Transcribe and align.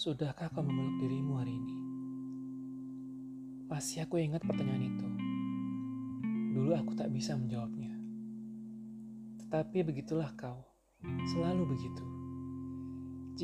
Sudahkah 0.00 0.48
kau 0.48 0.64
memeluk 0.64 0.96
dirimu 0.96 1.44
hari 1.44 1.60
ini? 1.60 1.74
Masih 3.68 4.08
aku 4.08 4.16
ingat 4.16 4.40
pertanyaan 4.40 4.88
itu. 4.88 5.06
Dulu 6.56 6.72
aku 6.72 6.96
tak 6.96 7.12
bisa 7.12 7.36
menjawabnya. 7.36 7.92
Tetapi 9.44 9.84
begitulah 9.84 10.32
kau, 10.40 10.64
selalu 11.04 11.76
begitu. 11.76 12.04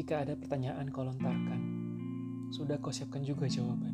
Jika 0.00 0.24
ada 0.24 0.32
pertanyaan 0.32 0.88
kau 0.88 1.04
lontarkan, 1.04 1.60
sudah 2.48 2.80
kau 2.80 2.88
siapkan 2.88 3.20
juga 3.20 3.44
jawaban. 3.52 3.92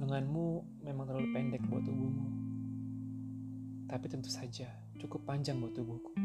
Lenganmu 0.00 0.80
memang 0.88 1.04
terlalu 1.04 1.36
pendek 1.36 1.60
buat 1.68 1.84
tubuhmu. 1.84 2.28
Tapi 3.92 4.08
tentu 4.08 4.32
saja 4.32 4.72
cukup 4.96 5.28
panjang 5.28 5.60
buat 5.60 5.76
tubuhku. 5.76 6.16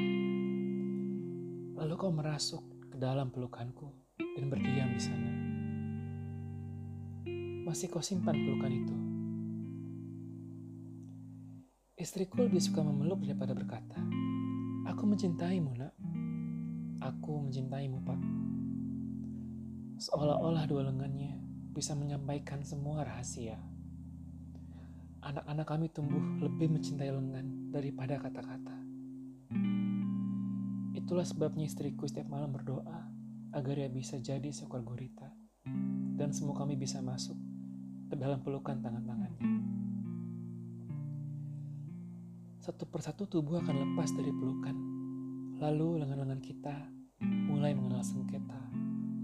Lalu 1.84 1.94
kau 2.00 2.16
merasuk 2.16 2.64
ke 2.88 2.96
dalam 2.96 3.28
pelukanku 3.28 4.06
dan 4.36 4.48
berdiam 4.48 4.65
Masih 7.76 7.92
kau 7.92 8.00
simpan 8.00 8.32
pelukan 8.40 8.72
itu. 8.72 8.96
Istriku 12.00 12.48
lebih 12.48 12.64
suka 12.64 12.80
memeluk 12.80 13.28
daripada 13.28 13.52
berkata, 13.52 14.00
Aku 14.88 15.04
mencintaimu, 15.04 15.76
nak. 15.76 15.92
Aku 17.04 17.44
mencintaimu, 17.44 18.00
Pak. 18.00 18.20
Seolah-olah 20.08 20.64
dua 20.72 20.88
lengannya 20.88 21.36
bisa 21.76 22.00
menyampaikan 22.00 22.64
semua 22.64 23.04
rahasia. 23.04 23.60
Anak-anak 25.20 25.68
kami 25.68 25.92
tumbuh 25.92 26.48
lebih 26.48 26.72
mencintai 26.80 27.12
lengan 27.12 27.76
daripada 27.76 28.24
kata-kata. 28.24 28.76
Itulah 30.96 31.28
sebabnya 31.28 31.68
istriku 31.68 32.08
setiap 32.08 32.32
malam 32.32 32.56
berdoa 32.56 33.04
agar 33.52 33.76
ia 33.76 33.92
bisa 33.92 34.16
jadi 34.16 34.48
seekor 34.48 34.80
gurita 34.80 35.28
dan 36.16 36.32
semua 36.32 36.56
kami 36.56 36.80
bisa 36.80 37.04
masuk 37.04 37.36
ke 38.16 38.24
dalam 38.24 38.40
pelukan 38.40 38.80
tangan-tangannya. 38.80 39.44
Satu 42.64 42.88
persatu 42.88 43.28
tubuh 43.28 43.60
akan 43.60 43.76
lepas 43.76 44.16
dari 44.16 44.32
pelukan, 44.32 44.76
lalu 45.60 46.00
lengan-lengan 46.00 46.40
kita 46.40 46.76
mulai 47.52 47.76
mengenal 47.76 48.08
sengketa, 48.08 48.72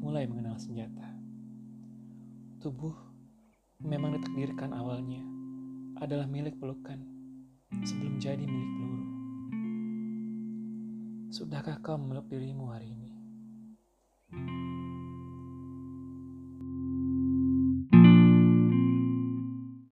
mulai 0.03 0.27
mengenal 0.27 0.59
senjata. 0.59 1.07
Tubuh 2.59 2.91
memang 3.79 4.19
ditakdirkan 4.19 4.75
awalnya 4.75 5.23
adalah 6.03 6.27
milik 6.27 6.59
pelukan 6.59 6.99
sebelum 7.87 8.19
jadi 8.19 8.43
milik 8.43 8.71
peluru. 8.75 9.07
Sudahkah 11.31 11.79
kau 11.79 11.95
memeluk 11.95 12.27
dirimu 12.27 12.75
hari 12.75 12.91
ini? 12.91 13.20